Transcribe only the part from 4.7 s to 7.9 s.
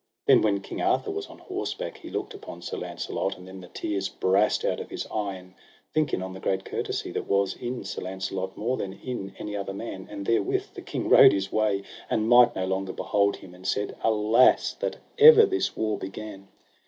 of his eyen, thinking on the great courtesy that was in